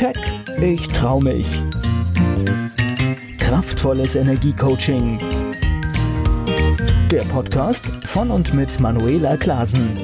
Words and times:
Keck, 0.00 0.16
ich 0.62 0.88
trau 0.88 1.20
mich. 1.20 1.60
Kraftvolles 3.36 4.14
Energiecoaching. 4.14 5.18
Der 7.10 7.20
Podcast 7.24 7.84
von 8.06 8.30
und 8.30 8.54
mit 8.54 8.80
Manuela 8.80 9.36
Klasen. 9.36 9.98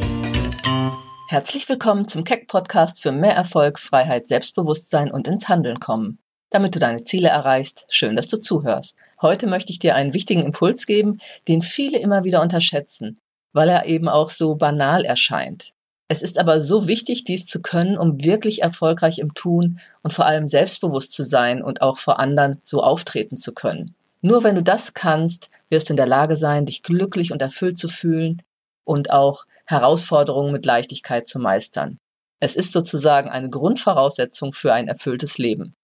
Herzlich 1.31 1.67
willkommen 1.71 2.07
zum 2.07 2.25
Keck 2.25 2.47
Podcast 2.47 3.01
für 3.01 3.11
mehr 3.11 3.33
Erfolg, 3.33 3.79
Freiheit, 3.79 4.27
Selbstbewusstsein 4.27 5.11
und 5.11 5.29
ins 5.29 5.49
Handeln 5.49 5.81
kommen. 5.81 6.19
Damit 6.51 6.75
du 6.75 6.79
deine 6.79 7.03
Ziele 7.05 7.29
erreichst, 7.29 7.87
schön, 7.89 8.17
dass 8.17 8.29
du 8.29 8.39
zuhörst. 8.39 8.99
Heute 9.23 9.47
möchte 9.47 9.73
ich 9.73 9.79
dir 9.79 9.95
einen 9.95 10.13
wichtigen 10.13 10.43
Impuls 10.43 10.85
geben, 10.85 11.21
den 11.49 11.63
viele 11.63 11.99
immer 12.01 12.25
wieder 12.25 12.43
unterschätzen, 12.43 13.19
weil 13.55 13.71
er 13.71 13.87
eben 13.87 14.11
auch 14.11 14.29
so 14.29 14.57
banal 14.57 15.07
erscheint. 15.07 15.73
Es 16.09 16.23
ist 16.23 16.39
aber 16.39 16.61
so 16.61 16.87
wichtig, 16.87 17.25
dies 17.25 17.47
zu 17.47 17.61
können, 17.61 17.99
um 17.99 18.23
wirklich 18.23 18.63
erfolgreich 18.63 19.19
im 19.19 19.35
Tun 19.35 19.81
und 20.03 20.13
vor 20.13 20.27
allem 20.27 20.47
selbstbewusst 20.47 21.13
zu 21.13 21.25
sein 21.25 21.63
und 21.63 21.83
auch 21.83 21.99
vor 21.99 22.21
anderen 22.21 22.61
so 22.63 22.83
auftreten 22.83 23.37
zu 23.37 23.53
können. 23.53 23.95
Nur 24.21 24.45
wenn 24.45 24.55
du 24.55 24.63
das 24.63 24.95
kannst, 24.95 25.51
wirst 25.69 25.89
du 25.89 25.93
in 25.93 25.97
der 25.97 26.07
Lage 26.07 26.37
sein, 26.37 26.67
dich 26.67 26.83
glücklich 26.83 27.33
und 27.33 27.43
erfüllt 27.43 27.77
zu 27.77 27.89
fühlen 27.89 28.43
und 28.85 29.11
auch 29.11 29.47
Herausforderungen 29.67 30.53
mit 30.53 30.65
Leichtigkeit 30.65 31.27
zu 31.27 31.41
meistern. 31.41 31.99
Es 32.39 32.55
ist 32.55 32.73
sozusagen 32.73 33.29
eine 33.29 33.51
Grundvoraussetzung 33.51 34.53
für 34.53 34.73
ein 34.73 34.89
erfülltes 34.89 35.39
Leben. 35.39 35.75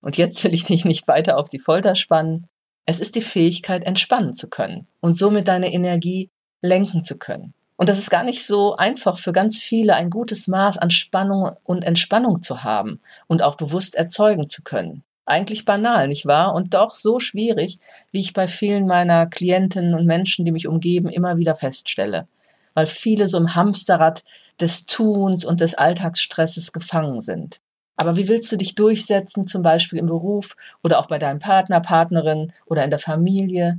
Und 0.00 0.16
jetzt 0.16 0.42
will 0.42 0.54
ich 0.54 0.64
dich 0.64 0.84
nicht 0.84 1.06
weiter 1.06 1.38
auf 1.38 1.48
die 1.48 1.58
Folter 1.58 1.94
spannen. 1.94 2.46
Es 2.84 2.98
ist 2.98 3.14
die 3.14 3.22
Fähigkeit, 3.22 3.84
entspannen 3.84 4.32
zu 4.32 4.48
können 4.48 4.88
und 5.00 5.16
somit 5.16 5.46
deine 5.48 5.72
Energie 5.72 6.30
lenken 6.62 7.02
zu 7.02 7.18
können. 7.18 7.54
Und 7.78 7.88
das 7.88 7.98
ist 7.98 8.10
gar 8.10 8.24
nicht 8.24 8.44
so 8.44 8.74
einfach 8.74 9.18
für 9.18 9.30
ganz 9.30 9.56
viele, 9.56 9.94
ein 9.94 10.10
gutes 10.10 10.48
Maß 10.48 10.78
an 10.78 10.90
Spannung 10.90 11.52
und 11.62 11.84
Entspannung 11.84 12.42
zu 12.42 12.64
haben 12.64 13.00
und 13.28 13.40
auch 13.40 13.54
bewusst 13.54 13.94
erzeugen 13.94 14.48
zu 14.48 14.62
können. 14.64 15.04
Eigentlich 15.26 15.64
banal, 15.64 16.08
nicht 16.08 16.26
wahr? 16.26 16.54
Und 16.54 16.74
doch 16.74 16.92
so 16.92 17.20
schwierig, 17.20 17.78
wie 18.10 18.18
ich 18.18 18.32
bei 18.32 18.48
vielen 18.48 18.88
meiner 18.88 19.26
Klientinnen 19.26 19.94
und 19.94 20.06
Menschen, 20.06 20.44
die 20.44 20.50
mich 20.50 20.66
umgeben, 20.66 21.08
immer 21.08 21.36
wieder 21.36 21.54
feststelle. 21.54 22.26
Weil 22.74 22.86
viele 22.86 23.28
so 23.28 23.38
im 23.38 23.54
Hamsterrad 23.54 24.24
des 24.60 24.86
Tuns 24.86 25.44
und 25.44 25.60
des 25.60 25.74
Alltagsstresses 25.74 26.72
gefangen 26.72 27.20
sind. 27.20 27.60
Aber 27.94 28.16
wie 28.16 28.26
willst 28.26 28.50
du 28.50 28.56
dich 28.56 28.74
durchsetzen, 28.74 29.44
zum 29.44 29.62
Beispiel 29.62 30.00
im 30.00 30.06
Beruf 30.06 30.56
oder 30.82 30.98
auch 30.98 31.06
bei 31.06 31.18
deinem 31.18 31.38
Partner, 31.38 31.80
Partnerin 31.80 32.52
oder 32.66 32.82
in 32.82 32.90
der 32.90 32.98
Familie? 32.98 33.78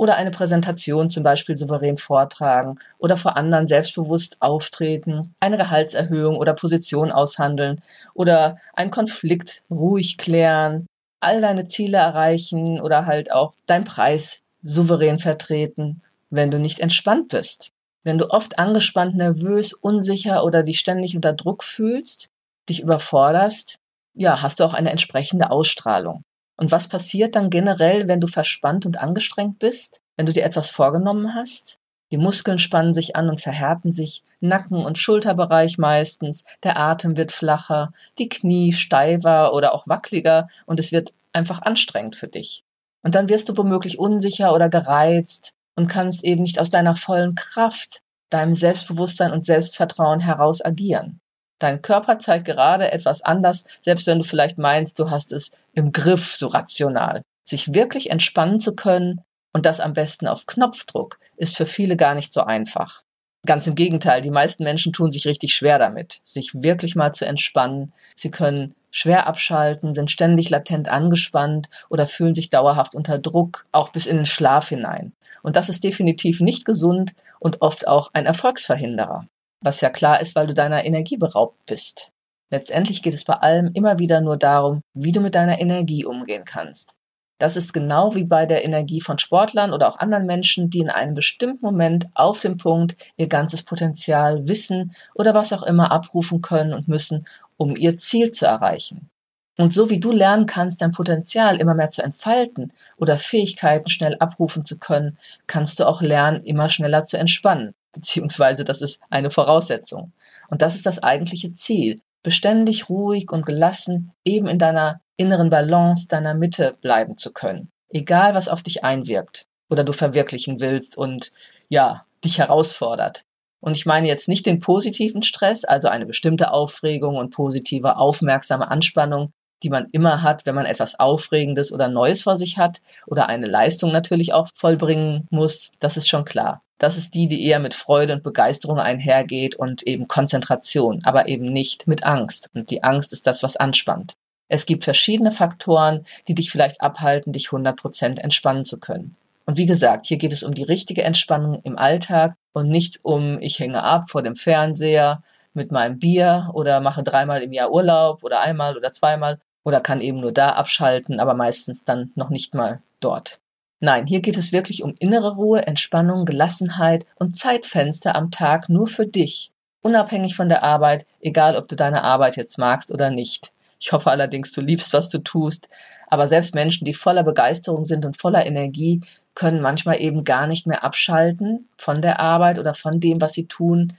Oder 0.00 0.16
eine 0.16 0.30
Präsentation 0.30 1.10
zum 1.10 1.22
Beispiel 1.22 1.56
souverän 1.56 1.98
vortragen 1.98 2.78
oder 2.96 3.18
vor 3.18 3.36
anderen 3.36 3.66
selbstbewusst 3.66 4.38
auftreten, 4.40 5.34
eine 5.40 5.58
Gehaltserhöhung 5.58 6.38
oder 6.38 6.54
Position 6.54 7.12
aushandeln 7.12 7.82
oder 8.14 8.56
einen 8.72 8.90
Konflikt 8.90 9.62
ruhig 9.70 10.16
klären, 10.16 10.86
all 11.20 11.42
deine 11.42 11.66
Ziele 11.66 11.98
erreichen 11.98 12.80
oder 12.80 13.04
halt 13.04 13.30
auch 13.30 13.52
deinen 13.66 13.84
Preis 13.84 14.40
souverän 14.62 15.18
vertreten, 15.18 16.02
wenn 16.30 16.50
du 16.50 16.58
nicht 16.58 16.80
entspannt 16.80 17.28
bist. 17.28 17.70
Wenn 18.02 18.16
du 18.16 18.30
oft 18.30 18.58
angespannt, 18.58 19.16
nervös, 19.16 19.74
unsicher 19.74 20.44
oder 20.44 20.62
dich 20.62 20.78
ständig 20.78 21.14
unter 21.14 21.34
Druck 21.34 21.62
fühlst, 21.62 22.30
dich 22.70 22.80
überforderst, 22.80 23.76
ja, 24.14 24.40
hast 24.40 24.60
du 24.60 24.64
auch 24.64 24.72
eine 24.72 24.92
entsprechende 24.92 25.50
Ausstrahlung. 25.50 26.24
Und 26.60 26.70
was 26.70 26.88
passiert 26.88 27.36
dann 27.36 27.48
generell, 27.48 28.06
wenn 28.06 28.20
du 28.20 28.26
verspannt 28.26 28.84
und 28.84 28.98
angestrengt 28.98 29.58
bist? 29.58 30.02
Wenn 30.18 30.26
du 30.26 30.32
dir 30.32 30.44
etwas 30.44 30.68
vorgenommen 30.68 31.34
hast? 31.34 31.78
Die 32.12 32.18
Muskeln 32.18 32.58
spannen 32.58 32.92
sich 32.92 33.16
an 33.16 33.30
und 33.30 33.40
verhärten 33.40 33.90
sich, 33.90 34.24
Nacken- 34.40 34.84
und 34.84 34.98
Schulterbereich 34.98 35.78
meistens, 35.78 36.44
der 36.62 36.78
Atem 36.78 37.16
wird 37.16 37.32
flacher, 37.32 37.94
die 38.18 38.28
Knie 38.28 38.74
steifer 38.74 39.54
oder 39.54 39.72
auch 39.72 39.88
wackeliger 39.88 40.48
und 40.66 40.78
es 40.78 40.92
wird 40.92 41.14
einfach 41.32 41.62
anstrengend 41.62 42.14
für 42.14 42.28
dich. 42.28 42.62
Und 43.02 43.14
dann 43.14 43.30
wirst 43.30 43.48
du 43.48 43.56
womöglich 43.56 43.98
unsicher 43.98 44.54
oder 44.54 44.68
gereizt 44.68 45.52
und 45.76 45.86
kannst 45.86 46.24
eben 46.24 46.42
nicht 46.42 46.60
aus 46.60 46.68
deiner 46.68 46.94
vollen 46.94 47.36
Kraft, 47.36 48.02
deinem 48.28 48.52
Selbstbewusstsein 48.52 49.32
und 49.32 49.46
Selbstvertrauen 49.46 50.20
heraus 50.20 50.62
agieren. 50.62 51.20
Dein 51.60 51.82
Körper 51.82 52.18
zeigt 52.18 52.46
gerade 52.46 52.90
etwas 52.90 53.22
anders, 53.22 53.64
selbst 53.82 54.06
wenn 54.06 54.18
du 54.18 54.24
vielleicht 54.24 54.58
meinst, 54.58 54.98
du 54.98 55.10
hast 55.10 55.30
es 55.30 55.52
im 55.74 55.92
Griff, 55.92 56.34
so 56.34 56.48
rational. 56.48 57.22
Sich 57.44 57.74
wirklich 57.74 58.10
entspannen 58.10 58.58
zu 58.58 58.74
können 58.74 59.20
und 59.52 59.66
das 59.66 59.78
am 59.78 59.92
besten 59.92 60.26
auf 60.26 60.46
Knopfdruck 60.46 61.18
ist 61.36 61.56
für 61.56 61.66
viele 61.66 61.96
gar 61.96 62.14
nicht 62.14 62.32
so 62.32 62.40
einfach. 62.40 63.02
Ganz 63.46 63.66
im 63.66 63.74
Gegenteil, 63.74 64.22
die 64.22 64.30
meisten 64.30 64.64
Menschen 64.64 64.92
tun 64.92 65.12
sich 65.12 65.26
richtig 65.26 65.54
schwer 65.54 65.78
damit, 65.78 66.20
sich 66.24 66.50
wirklich 66.54 66.96
mal 66.96 67.12
zu 67.12 67.26
entspannen. 67.26 67.92
Sie 68.16 68.30
können 68.30 68.74
schwer 68.90 69.26
abschalten, 69.26 69.92
sind 69.92 70.10
ständig 70.10 70.48
latent 70.48 70.88
angespannt 70.88 71.68
oder 71.90 72.06
fühlen 72.06 72.34
sich 72.34 72.48
dauerhaft 72.48 72.94
unter 72.94 73.18
Druck, 73.18 73.66
auch 73.70 73.90
bis 73.90 74.06
in 74.06 74.16
den 74.16 74.26
Schlaf 74.26 74.70
hinein. 74.70 75.12
Und 75.42 75.56
das 75.56 75.68
ist 75.68 75.84
definitiv 75.84 76.40
nicht 76.40 76.64
gesund 76.64 77.12
und 77.38 77.60
oft 77.60 77.86
auch 77.86 78.10
ein 78.14 78.26
Erfolgsverhinderer 78.26 79.26
was 79.62 79.80
ja 79.80 79.90
klar 79.90 80.20
ist, 80.20 80.34
weil 80.36 80.46
du 80.46 80.54
deiner 80.54 80.84
Energie 80.84 81.16
beraubt 81.16 81.66
bist. 81.66 82.10
Letztendlich 82.50 83.02
geht 83.02 83.14
es 83.14 83.24
bei 83.24 83.34
allem 83.34 83.70
immer 83.74 83.98
wieder 83.98 84.20
nur 84.20 84.36
darum, 84.36 84.80
wie 84.94 85.12
du 85.12 85.20
mit 85.20 85.34
deiner 85.34 85.60
Energie 85.60 86.04
umgehen 86.04 86.44
kannst. 86.44 86.96
Das 87.38 87.56
ist 87.56 87.72
genau 87.72 88.14
wie 88.14 88.24
bei 88.24 88.44
der 88.44 88.64
Energie 88.64 89.00
von 89.00 89.18
Sportlern 89.18 89.72
oder 89.72 89.88
auch 89.88 89.98
anderen 89.98 90.26
Menschen, 90.26 90.68
die 90.68 90.80
in 90.80 90.90
einem 90.90 91.14
bestimmten 91.14 91.64
Moment 91.64 92.04
auf 92.14 92.40
dem 92.40 92.58
Punkt 92.58 92.96
ihr 93.16 93.28
ganzes 93.28 93.62
Potenzial, 93.62 94.46
Wissen 94.46 94.94
oder 95.14 95.32
was 95.32 95.52
auch 95.52 95.62
immer 95.62 95.90
abrufen 95.90 96.42
können 96.42 96.74
und 96.74 96.88
müssen, 96.88 97.26
um 97.56 97.76
ihr 97.76 97.96
Ziel 97.96 98.30
zu 98.30 98.46
erreichen. 98.46 99.08
Und 99.56 99.72
so 99.72 99.88
wie 99.88 100.00
du 100.00 100.12
lernen 100.12 100.46
kannst, 100.46 100.82
dein 100.82 100.90
Potenzial 100.90 101.56
immer 101.58 101.74
mehr 101.74 101.90
zu 101.90 102.02
entfalten 102.02 102.72
oder 102.96 103.16
Fähigkeiten 103.16 103.88
schnell 103.88 104.16
abrufen 104.18 104.62
zu 104.62 104.78
können, 104.78 105.16
kannst 105.46 105.80
du 105.80 105.86
auch 105.86 106.02
lernen, 106.02 106.44
immer 106.44 106.68
schneller 106.68 107.04
zu 107.04 107.16
entspannen 107.16 107.74
beziehungsweise 107.92 108.64
das 108.64 108.80
ist 108.80 109.00
eine 109.10 109.30
Voraussetzung. 109.30 110.12
Und 110.48 110.62
das 110.62 110.74
ist 110.74 110.86
das 110.86 111.02
eigentliche 111.02 111.50
Ziel, 111.50 112.00
beständig 112.22 112.88
ruhig 112.88 113.30
und 113.30 113.46
gelassen 113.46 114.12
eben 114.24 114.46
in 114.46 114.58
deiner 114.58 115.00
inneren 115.16 115.50
Balance, 115.50 116.08
deiner 116.08 116.34
Mitte 116.34 116.76
bleiben 116.80 117.16
zu 117.16 117.32
können, 117.32 117.70
egal 117.90 118.34
was 118.34 118.48
auf 118.48 118.62
dich 118.62 118.84
einwirkt 118.84 119.46
oder 119.68 119.84
du 119.84 119.92
verwirklichen 119.92 120.60
willst 120.60 120.96
und 120.96 121.32
ja, 121.68 122.04
dich 122.24 122.38
herausfordert. 122.38 123.24
Und 123.60 123.76
ich 123.76 123.86
meine 123.86 124.08
jetzt 124.08 124.28
nicht 124.28 124.46
den 124.46 124.58
positiven 124.58 125.22
Stress, 125.22 125.64
also 125.64 125.88
eine 125.88 126.06
bestimmte 126.06 126.52
Aufregung 126.52 127.16
und 127.16 127.30
positive, 127.30 127.98
aufmerksame 127.98 128.70
Anspannung, 128.70 129.32
die 129.62 129.68
man 129.68 129.88
immer 129.92 130.22
hat, 130.22 130.46
wenn 130.46 130.54
man 130.54 130.64
etwas 130.64 130.98
Aufregendes 130.98 131.70
oder 131.70 131.88
Neues 131.88 132.22
vor 132.22 132.38
sich 132.38 132.56
hat 132.56 132.80
oder 133.06 133.28
eine 133.28 133.46
Leistung 133.46 133.92
natürlich 133.92 134.32
auch 134.32 134.48
vollbringen 134.54 135.26
muss, 135.30 135.72
das 135.78 135.98
ist 135.98 136.08
schon 136.08 136.24
klar. 136.24 136.62
Das 136.80 136.96
ist 136.96 137.14
die, 137.14 137.28
die 137.28 137.46
eher 137.46 137.58
mit 137.58 137.74
Freude 137.74 138.14
und 138.14 138.22
Begeisterung 138.22 138.78
einhergeht 138.78 139.54
und 139.54 139.82
eben 139.82 140.08
Konzentration, 140.08 141.00
aber 141.04 141.28
eben 141.28 141.44
nicht 141.44 141.86
mit 141.86 142.04
Angst. 142.04 142.48
Und 142.54 142.70
die 142.70 142.82
Angst 142.82 143.12
ist 143.12 143.26
das, 143.26 143.42
was 143.42 143.58
anspannt. 143.58 144.14
Es 144.48 144.64
gibt 144.64 144.84
verschiedene 144.84 145.30
Faktoren, 145.30 146.06
die 146.26 146.34
dich 146.34 146.50
vielleicht 146.50 146.80
abhalten, 146.80 147.32
dich 147.32 147.48
100% 147.48 148.18
entspannen 148.18 148.64
zu 148.64 148.80
können. 148.80 149.14
Und 149.44 149.58
wie 149.58 149.66
gesagt, 149.66 150.06
hier 150.06 150.16
geht 150.16 150.32
es 150.32 150.42
um 150.42 150.54
die 150.54 150.62
richtige 150.62 151.02
Entspannung 151.02 151.60
im 151.64 151.76
Alltag 151.76 152.34
und 152.54 152.70
nicht 152.70 153.00
um, 153.02 153.38
ich 153.42 153.58
hänge 153.58 153.82
ab 153.82 154.08
vor 154.08 154.22
dem 154.22 154.34
Fernseher 154.34 155.22
mit 155.52 155.72
meinem 155.72 155.98
Bier 155.98 156.48
oder 156.54 156.80
mache 156.80 157.02
dreimal 157.02 157.42
im 157.42 157.52
Jahr 157.52 157.72
Urlaub 157.72 158.24
oder 158.24 158.40
einmal 158.40 158.74
oder 158.78 158.90
zweimal 158.90 159.38
oder 159.64 159.82
kann 159.82 160.00
eben 160.00 160.20
nur 160.20 160.32
da 160.32 160.52
abschalten, 160.52 161.20
aber 161.20 161.34
meistens 161.34 161.84
dann 161.84 162.10
noch 162.14 162.30
nicht 162.30 162.54
mal 162.54 162.80
dort. 163.00 163.38
Nein, 163.82 164.06
hier 164.06 164.20
geht 164.20 164.36
es 164.36 164.52
wirklich 164.52 164.82
um 164.82 164.94
innere 164.98 165.36
Ruhe, 165.36 165.66
Entspannung, 165.66 166.26
Gelassenheit 166.26 167.06
und 167.14 167.34
Zeitfenster 167.34 168.14
am 168.14 168.30
Tag 168.30 168.68
nur 168.68 168.86
für 168.86 169.06
dich, 169.06 169.52
unabhängig 169.80 170.36
von 170.36 170.50
der 170.50 170.62
Arbeit, 170.62 171.06
egal 171.18 171.56
ob 171.56 171.66
du 171.66 171.76
deine 171.76 172.04
Arbeit 172.04 172.36
jetzt 172.36 172.58
magst 172.58 172.92
oder 172.92 173.10
nicht. 173.10 173.52
Ich 173.78 173.92
hoffe 173.92 174.10
allerdings, 174.10 174.52
du 174.52 174.60
liebst, 174.60 174.92
was 174.92 175.08
du 175.08 175.18
tust, 175.18 175.70
aber 176.08 176.28
selbst 176.28 176.54
Menschen, 176.54 176.84
die 176.84 176.92
voller 176.92 177.24
Begeisterung 177.24 177.84
sind 177.84 178.04
und 178.04 178.18
voller 178.18 178.44
Energie, 178.44 179.00
können 179.34 179.62
manchmal 179.62 180.02
eben 180.02 180.24
gar 180.24 180.46
nicht 180.46 180.66
mehr 180.66 180.84
abschalten 180.84 181.70
von 181.78 182.02
der 182.02 182.20
Arbeit 182.20 182.58
oder 182.58 182.74
von 182.74 183.00
dem, 183.00 183.22
was 183.22 183.32
sie 183.32 183.46
tun. 183.46 183.94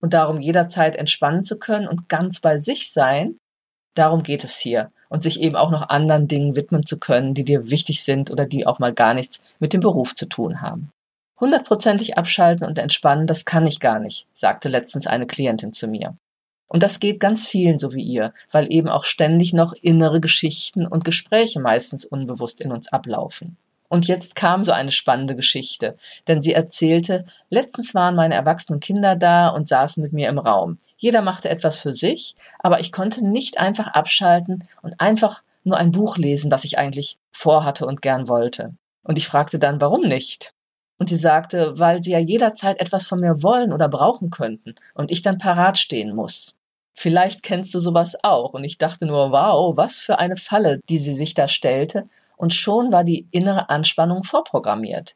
Und 0.00 0.12
darum 0.12 0.40
jederzeit 0.40 0.96
entspannen 0.96 1.44
zu 1.44 1.60
können 1.60 1.86
und 1.86 2.08
ganz 2.08 2.40
bei 2.40 2.58
sich 2.58 2.90
sein, 2.92 3.38
darum 3.94 4.24
geht 4.24 4.42
es 4.42 4.58
hier 4.58 4.90
und 5.10 5.22
sich 5.22 5.40
eben 5.40 5.56
auch 5.56 5.70
noch 5.70 5.90
anderen 5.90 6.28
Dingen 6.28 6.56
widmen 6.56 6.86
zu 6.86 6.98
können, 6.98 7.34
die 7.34 7.44
dir 7.44 7.68
wichtig 7.68 8.02
sind 8.02 8.30
oder 8.30 8.46
die 8.46 8.66
auch 8.66 8.78
mal 8.78 8.94
gar 8.94 9.12
nichts 9.12 9.44
mit 9.58 9.74
dem 9.74 9.82
Beruf 9.82 10.14
zu 10.14 10.26
tun 10.26 10.62
haben. 10.62 10.90
Hundertprozentig 11.38 12.16
abschalten 12.16 12.66
und 12.66 12.78
entspannen, 12.78 13.26
das 13.26 13.44
kann 13.44 13.66
ich 13.66 13.80
gar 13.80 13.98
nicht, 13.98 14.26
sagte 14.32 14.68
letztens 14.68 15.06
eine 15.06 15.26
Klientin 15.26 15.72
zu 15.72 15.88
mir. 15.88 16.16
Und 16.68 16.84
das 16.84 17.00
geht 17.00 17.18
ganz 17.18 17.46
vielen 17.46 17.78
so 17.78 17.92
wie 17.94 18.02
ihr, 18.02 18.32
weil 18.52 18.72
eben 18.72 18.88
auch 18.88 19.04
ständig 19.04 19.52
noch 19.52 19.72
innere 19.82 20.20
Geschichten 20.20 20.86
und 20.86 21.04
Gespräche 21.04 21.60
meistens 21.60 22.04
unbewusst 22.04 22.60
in 22.60 22.70
uns 22.70 22.92
ablaufen. 22.92 23.56
Und 23.88 24.06
jetzt 24.06 24.36
kam 24.36 24.62
so 24.62 24.70
eine 24.70 24.92
spannende 24.92 25.34
Geschichte, 25.34 25.96
denn 26.28 26.40
sie 26.40 26.52
erzählte, 26.52 27.24
letztens 27.48 27.92
waren 27.92 28.14
meine 28.14 28.36
erwachsenen 28.36 28.78
Kinder 28.78 29.16
da 29.16 29.48
und 29.48 29.66
saßen 29.66 30.00
mit 30.00 30.12
mir 30.12 30.28
im 30.28 30.38
Raum. 30.38 30.78
Jeder 31.00 31.22
machte 31.22 31.48
etwas 31.48 31.78
für 31.78 31.94
sich, 31.94 32.36
aber 32.58 32.80
ich 32.80 32.92
konnte 32.92 33.26
nicht 33.26 33.58
einfach 33.58 33.88
abschalten 33.88 34.68
und 34.82 35.00
einfach 35.00 35.42
nur 35.64 35.78
ein 35.78 35.92
Buch 35.92 36.18
lesen, 36.18 36.50
was 36.50 36.64
ich 36.64 36.78
eigentlich 36.78 37.16
vorhatte 37.32 37.86
und 37.86 38.02
gern 38.02 38.28
wollte. 38.28 38.74
Und 39.02 39.16
ich 39.16 39.26
fragte 39.26 39.58
dann, 39.58 39.80
warum 39.80 40.02
nicht? 40.02 40.52
Und 40.98 41.08
sie 41.08 41.16
sagte, 41.16 41.78
weil 41.78 42.02
sie 42.02 42.12
ja 42.12 42.18
jederzeit 42.18 42.78
etwas 42.82 43.06
von 43.06 43.20
mir 43.20 43.42
wollen 43.42 43.72
oder 43.72 43.88
brauchen 43.88 44.28
könnten 44.28 44.74
und 44.94 45.10
ich 45.10 45.22
dann 45.22 45.38
parat 45.38 45.78
stehen 45.78 46.14
muss. 46.14 46.58
Vielleicht 46.92 47.42
kennst 47.42 47.72
du 47.72 47.80
sowas 47.80 48.18
auch. 48.22 48.52
Und 48.52 48.64
ich 48.64 48.76
dachte 48.76 49.06
nur, 49.06 49.32
wow, 49.32 49.74
was 49.74 50.00
für 50.00 50.18
eine 50.18 50.36
Falle, 50.36 50.80
die 50.90 50.98
sie 50.98 51.14
sich 51.14 51.32
da 51.32 51.48
stellte. 51.48 52.10
Und 52.36 52.52
schon 52.52 52.92
war 52.92 53.04
die 53.04 53.26
innere 53.30 53.70
Anspannung 53.70 54.22
vorprogrammiert. 54.22 55.14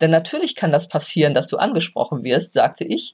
Denn 0.00 0.10
natürlich 0.10 0.54
kann 0.54 0.70
das 0.70 0.88
passieren, 0.88 1.34
dass 1.34 1.48
du 1.48 1.56
angesprochen 1.56 2.24
wirst, 2.24 2.52
sagte 2.52 2.84
ich. 2.84 3.12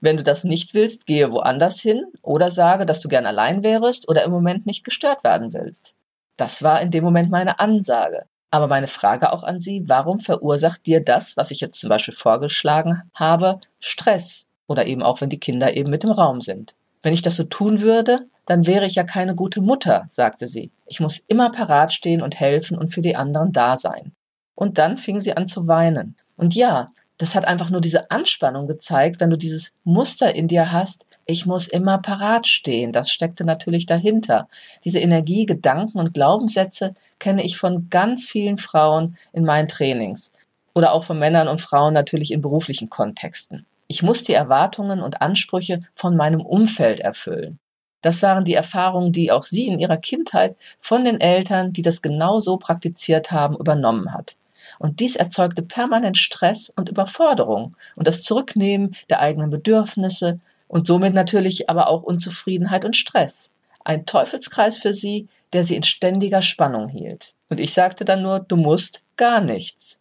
Wenn 0.00 0.16
du 0.16 0.22
das 0.22 0.44
nicht 0.44 0.74
willst, 0.74 1.06
gehe 1.06 1.32
woanders 1.32 1.80
hin 1.80 2.04
oder 2.22 2.50
sage, 2.50 2.86
dass 2.86 3.00
du 3.00 3.08
gern 3.08 3.26
allein 3.26 3.62
wärst 3.62 4.08
oder 4.08 4.24
im 4.24 4.30
Moment 4.30 4.66
nicht 4.66 4.84
gestört 4.84 5.24
werden 5.24 5.52
willst. 5.52 5.94
Das 6.36 6.62
war 6.62 6.80
in 6.80 6.90
dem 6.90 7.04
Moment 7.04 7.30
meine 7.30 7.58
Ansage. 7.58 8.24
Aber 8.52 8.66
meine 8.66 8.88
Frage 8.88 9.32
auch 9.32 9.44
an 9.44 9.58
Sie, 9.58 9.84
warum 9.86 10.18
verursacht 10.18 10.86
dir 10.86 11.02
das, 11.02 11.36
was 11.36 11.50
ich 11.50 11.60
jetzt 11.60 11.78
zum 11.80 11.88
Beispiel 11.88 12.14
vorgeschlagen 12.14 13.02
habe, 13.14 13.60
Stress? 13.78 14.46
Oder 14.66 14.86
eben 14.86 15.02
auch, 15.02 15.20
wenn 15.20 15.28
die 15.28 15.38
Kinder 15.38 15.76
eben 15.76 15.90
mit 15.90 16.04
im 16.04 16.10
Raum 16.10 16.40
sind. 16.40 16.74
Wenn 17.02 17.14
ich 17.14 17.22
das 17.22 17.36
so 17.36 17.44
tun 17.44 17.80
würde, 17.80 18.26
dann 18.46 18.66
wäre 18.66 18.86
ich 18.86 18.96
ja 18.96 19.04
keine 19.04 19.34
gute 19.34 19.60
Mutter, 19.60 20.04
sagte 20.08 20.48
sie. 20.48 20.70
Ich 20.86 21.00
muss 21.00 21.18
immer 21.18 21.50
parat 21.50 21.92
stehen 21.92 22.22
und 22.22 22.38
helfen 22.38 22.76
und 22.76 22.88
für 22.88 23.02
die 23.02 23.16
anderen 23.16 23.52
da 23.52 23.76
sein. 23.76 24.12
Und 24.60 24.76
dann 24.76 24.98
fing 24.98 25.20
sie 25.20 25.34
an 25.34 25.46
zu 25.46 25.68
weinen. 25.68 26.16
Und 26.36 26.54
ja, 26.54 26.92
das 27.16 27.34
hat 27.34 27.46
einfach 27.46 27.70
nur 27.70 27.80
diese 27.80 28.10
Anspannung 28.10 28.66
gezeigt, 28.66 29.18
wenn 29.18 29.30
du 29.30 29.38
dieses 29.38 29.74
Muster 29.84 30.34
in 30.34 30.48
dir 30.48 30.70
hast, 30.70 31.06
ich 31.24 31.46
muss 31.46 31.66
immer 31.66 31.96
parat 31.96 32.46
stehen. 32.46 32.92
Das 32.92 33.10
steckte 33.10 33.44
natürlich 33.44 33.86
dahinter. 33.86 34.48
Diese 34.84 34.98
Energie, 34.98 35.46
Gedanken 35.46 35.98
und 35.98 36.12
Glaubenssätze 36.12 36.94
kenne 37.18 37.42
ich 37.42 37.56
von 37.56 37.88
ganz 37.88 38.26
vielen 38.26 38.58
Frauen 38.58 39.16
in 39.32 39.46
meinen 39.46 39.66
Trainings 39.66 40.30
oder 40.74 40.92
auch 40.92 41.04
von 41.04 41.18
Männern 41.18 41.48
und 41.48 41.62
Frauen 41.62 41.94
natürlich 41.94 42.30
in 42.30 42.42
beruflichen 42.42 42.90
Kontexten. 42.90 43.64
Ich 43.88 44.02
muss 44.02 44.24
die 44.24 44.34
Erwartungen 44.34 45.00
und 45.00 45.22
Ansprüche 45.22 45.80
von 45.94 46.16
meinem 46.16 46.42
Umfeld 46.42 47.00
erfüllen. 47.00 47.58
Das 48.02 48.20
waren 48.20 48.44
die 48.44 48.54
Erfahrungen, 48.54 49.12
die 49.12 49.32
auch 49.32 49.42
sie 49.42 49.68
in 49.68 49.78
ihrer 49.78 49.96
Kindheit 49.96 50.54
von 50.78 51.06
den 51.06 51.18
Eltern, 51.18 51.72
die 51.72 51.82
das 51.82 52.02
genau 52.02 52.40
so 52.40 52.58
praktiziert 52.58 53.30
haben, 53.30 53.56
übernommen 53.56 54.12
hat. 54.12 54.36
Und 54.78 55.00
dies 55.00 55.16
erzeugte 55.16 55.62
permanent 55.62 56.18
Stress 56.18 56.72
und 56.76 56.88
Überforderung 56.88 57.76
und 57.96 58.06
das 58.06 58.22
Zurücknehmen 58.22 58.94
der 59.08 59.20
eigenen 59.20 59.50
Bedürfnisse 59.50 60.40
und 60.68 60.86
somit 60.86 61.14
natürlich 61.14 61.68
aber 61.68 61.88
auch 61.88 62.02
Unzufriedenheit 62.02 62.84
und 62.84 62.96
Stress. 62.96 63.50
Ein 63.84 64.06
Teufelskreis 64.06 64.78
für 64.78 64.92
sie, 64.92 65.28
der 65.52 65.64
sie 65.64 65.76
in 65.76 65.82
ständiger 65.82 66.42
Spannung 66.42 66.88
hielt. 66.88 67.34
Und 67.48 67.58
ich 67.58 67.72
sagte 67.72 68.04
dann 68.04 68.22
nur, 68.22 68.40
du 68.40 68.56
musst 68.56 69.02
gar 69.16 69.40
nichts. 69.40 69.98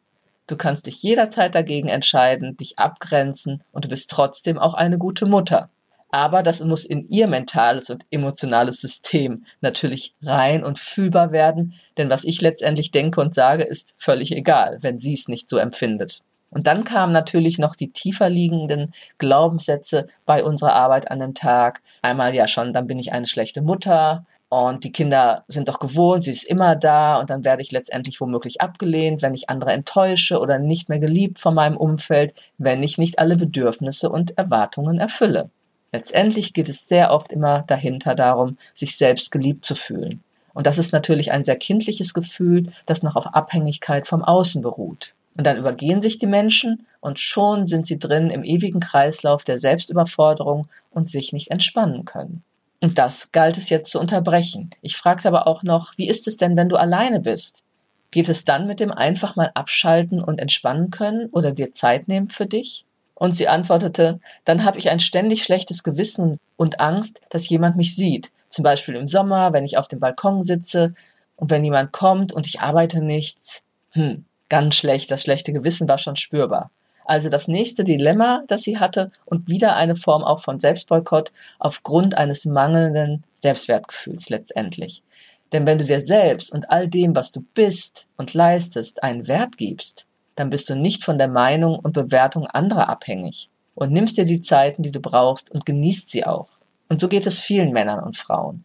Du 0.47 0.55
kannst 0.55 0.87
dich 0.87 1.01
jederzeit 1.01 1.53
dagegen 1.53 1.89
entscheiden, 1.89 2.57
dich 2.57 2.79
abgrenzen 2.79 3.63
und 3.71 3.85
du 3.85 3.89
bist 3.89 4.09
trotzdem 4.09 4.57
auch 4.57 4.73
eine 4.73 4.97
gute 4.97 5.25
Mutter. 5.25 5.69
Aber 6.11 6.41
das 6.41 6.63
muss 6.63 6.85
in 6.85 7.03
ihr 7.03 7.27
mentales 7.27 7.89
und 7.89 8.05
emotionales 8.09 8.81
System 8.81 9.45
natürlich 9.61 10.15
rein 10.23 10.63
und 10.63 10.79
fühlbar 10.79 11.31
werden, 11.31 11.75
denn 11.97 12.09
was 12.09 12.23
ich 12.23 12.41
letztendlich 12.41 12.91
denke 12.91 13.21
und 13.21 13.33
sage, 13.33 13.63
ist 13.63 13.93
völlig 13.97 14.35
egal, 14.35 14.79
wenn 14.81 14.97
sie 14.97 15.13
es 15.13 15.27
nicht 15.27 15.47
so 15.47 15.57
empfindet. 15.57 16.21
Und 16.49 16.65
dann 16.65 16.83
kamen 16.83 17.13
natürlich 17.13 17.59
noch 17.59 17.75
die 17.75 17.91
tiefer 17.91 18.27
liegenden 18.27 18.91
Glaubenssätze 19.19 20.07
bei 20.25 20.43
unserer 20.43 20.73
Arbeit 20.73 21.11
an 21.11 21.19
den 21.19 21.35
Tag. 21.35 21.81
Einmal 22.01 22.33
ja 22.33 22.47
schon, 22.47 22.73
dann 22.73 22.87
bin 22.87 22.97
ich 22.97 23.11
eine 23.13 23.27
schlechte 23.27 23.61
Mutter, 23.61 24.25
und 24.51 24.83
die 24.83 24.91
Kinder 24.91 25.45
sind 25.47 25.69
doch 25.69 25.77
gewohnt, 25.79 26.23
sie 26.23 26.31
ist 26.31 26.43
immer 26.43 26.75
da 26.75 27.19
und 27.19 27.29
dann 27.29 27.45
werde 27.45 27.61
ich 27.61 27.71
letztendlich 27.71 28.19
womöglich 28.19 28.61
abgelehnt, 28.61 29.21
wenn 29.21 29.35
ich 29.35 29.47
andere 29.47 29.73
enttäusche 29.73 30.39
oder 30.39 30.57
nicht 30.57 30.89
mehr 30.89 30.97
geliebt 30.97 31.37
von 31.37 31.53
meinem 31.53 31.77
Umfeld, 31.77 32.33
wenn 32.57 32.81
ich 32.81 32.97
nicht 32.97 33.19
alle 33.19 33.35
Bedürfnisse 33.35 34.09
und 34.09 34.39
Erwartungen 34.39 34.97
erfülle. 34.97 35.51
Letztendlich 35.91 36.53
geht 36.53 36.69
es 36.69 36.87
sehr 36.87 37.11
oft 37.11 37.31
immer 37.31 37.63
dahinter 37.63 38.15
darum, 38.15 38.57
sich 38.73 38.95
selbst 38.95 39.31
geliebt 39.31 39.65
zu 39.65 39.75
fühlen. 39.75 40.23
Und 40.53 40.67
das 40.67 40.77
ist 40.77 40.93
natürlich 40.93 41.31
ein 41.31 41.43
sehr 41.43 41.55
kindliches 41.55 42.13
Gefühl, 42.13 42.71
das 42.85 43.03
noch 43.03 43.15
auf 43.15 43.27
Abhängigkeit 43.27 44.07
vom 44.07 44.23
Außen 44.23 44.61
beruht. 44.61 45.13
Und 45.37 45.47
dann 45.47 45.57
übergehen 45.57 46.01
sich 46.01 46.17
die 46.17 46.27
Menschen 46.27 46.85
und 46.99 47.19
schon 47.19 47.65
sind 47.65 47.85
sie 47.85 47.97
drin 47.97 48.29
im 48.29 48.43
ewigen 48.43 48.79
Kreislauf 48.79 49.43
der 49.43 49.57
Selbstüberforderung 49.57 50.67
und 50.91 51.07
sich 51.07 51.33
nicht 51.33 51.49
entspannen 51.51 52.03
können. 52.03 52.43
Und 52.81 52.97
das 52.97 53.31
galt 53.31 53.57
es 53.57 53.69
jetzt 53.69 53.91
zu 53.91 53.99
unterbrechen. 53.99 54.69
Ich 54.81 54.97
fragte 54.97 55.27
aber 55.27 55.47
auch 55.47 55.63
noch, 55.63 55.93
wie 55.97 56.07
ist 56.07 56.27
es 56.27 56.37
denn, 56.37 56.57
wenn 56.57 56.69
du 56.69 56.77
alleine 56.77 57.19
bist? 57.19 57.63
Geht 58.11 58.29
es 58.29 58.43
dann 58.43 58.67
mit 58.67 58.79
dem 58.79 58.91
einfach 58.91 59.35
mal 59.35 59.51
abschalten 59.53 60.21
und 60.21 60.39
entspannen 60.39 60.89
können 60.89 61.27
oder 61.27 61.51
dir 61.51 61.71
Zeit 61.71 62.07
nehmen 62.07 62.27
für 62.27 62.45
dich? 62.45 62.85
Und 63.19 63.33
sie 63.33 63.49
antwortete, 63.49 64.21
dann 64.45 64.63
habe 64.63 64.79
ich 64.79 64.89
ein 64.89 65.01
ständig 65.01 65.43
schlechtes 65.43 65.83
Gewissen 65.83 66.39
und 66.55 66.79
Angst, 66.79 67.19
dass 67.29 67.49
jemand 67.49 67.75
mich 67.75 67.95
sieht. 67.95 68.31
Zum 68.47 68.63
Beispiel 68.63 68.95
im 68.95 69.09
Sommer, 69.09 69.51
wenn 69.51 69.65
ich 69.65 69.77
auf 69.77 69.89
dem 69.89 69.99
Balkon 69.99 70.41
sitze 70.41 70.93
und 71.35 71.51
wenn 71.51 71.65
jemand 71.65 71.91
kommt 71.91 72.31
und 72.31 72.47
ich 72.47 72.61
arbeite 72.61 73.03
nichts. 73.03 73.63
Hm, 73.91 74.23
ganz 74.47 74.75
schlecht, 74.75 75.11
das 75.11 75.23
schlechte 75.23 75.51
Gewissen 75.51 75.89
war 75.89 75.97
schon 75.97 76.15
spürbar. 76.15 76.71
Also 77.03 77.29
das 77.29 77.49
nächste 77.49 77.83
Dilemma, 77.83 78.43
das 78.47 78.61
sie 78.61 78.77
hatte 78.77 79.11
und 79.25 79.49
wieder 79.49 79.75
eine 79.75 79.95
Form 79.95 80.23
auch 80.23 80.39
von 80.39 80.57
Selbstboykott 80.57 81.33
aufgrund 81.57 82.15
eines 82.15 82.45
mangelnden 82.45 83.25
Selbstwertgefühls 83.33 84.29
letztendlich. 84.29 85.03
Denn 85.51 85.67
wenn 85.67 85.79
du 85.79 85.85
dir 85.85 86.01
selbst 86.01 86.51
und 86.53 86.69
all 86.69 86.87
dem, 86.87 87.15
was 87.15 87.31
du 87.31 87.41
bist 87.53 88.07
und 88.15 88.33
leistest, 88.33 89.03
einen 89.03 89.27
Wert 89.27 89.57
gibst, 89.57 90.05
dann 90.39 90.49
bist 90.49 90.69
du 90.69 90.75
nicht 90.75 91.03
von 91.03 91.17
der 91.17 91.27
Meinung 91.27 91.77
und 91.79 91.91
Bewertung 91.91 92.47
anderer 92.47 92.87
abhängig 92.87 93.49
und 93.75 93.91
nimmst 93.91 94.17
dir 94.17 94.23
die 94.23 94.39
Zeiten, 94.39 94.83
die 94.83 94.91
du 94.91 95.01
brauchst 95.01 95.51
und 95.51 95.65
genießt 95.65 96.09
sie 96.09 96.25
auch. 96.25 96.47
Und 96.87 97.01
so 97.01 97.09
geht 97.09 97.27
es 97.27 97.41
vielen 97.41 97.73
Männern 97.73 98.01
und 98.01 98.15
Frauen. 98.15 98.63